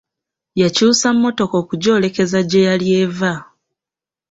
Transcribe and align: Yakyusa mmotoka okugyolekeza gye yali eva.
Yakyusa 0.61 1.07
mmotoka 1.15 1.55
okugyolekeza 1.63 2.39
gye 2.49 2.61
yali 2.67 2.87
eva. 3.03 3.33